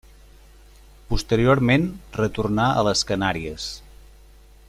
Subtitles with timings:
[1.11, 1.85] Posteriorment
[2.21, 3.71] retornà a les Canàries.